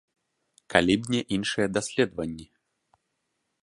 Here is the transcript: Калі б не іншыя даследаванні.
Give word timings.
Калі 0.75 0.95
б 1.03 1.15
не 1.15 1.21
іншыя 1.37 1.67
даследаванні. 1.77 2.47